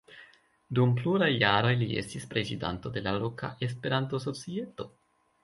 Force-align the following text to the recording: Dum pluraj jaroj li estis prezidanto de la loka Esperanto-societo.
Dum 0.77 0.93
pluraj 1.01 1.27
jaroj 1.43 1.73
li 1.81 1.89
estis 2.03 2.25
prezidanto 2.33 2.93
de 2.97 3.05
la 3.09 3.15
loka 3.19 3.53
Esperanto-societo. 3.69 4.91